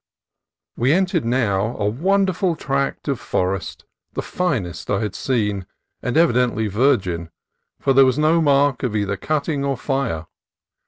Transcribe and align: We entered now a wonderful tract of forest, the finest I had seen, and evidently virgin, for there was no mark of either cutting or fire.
We 0.75 0.93
entered 0.93 1.25
now 1.25 1.77
a 1.77 1.85
wonderful 1.87 2.55
tract 2.55 3.07
of 3.07 3.19
forest, 3.19 3.85
the 4.13 4.23
finest 4.23 4.89
I 4.89 4.99
had 4.99 5.13
seen, 5.13 5.67
and 6.01 6.17
evidently 6.17 6.65
virgin, 6.69 7.29
for 7.79 7.93
there 7.93 8.05
was 8.07 8.17
no 8.17 8.41
mark 8.41 8.81
of 8.81 8.95
either 8.95 9.15
cutting 9.15 9.63
or 9.63 9.77
fire. 9.77 10.25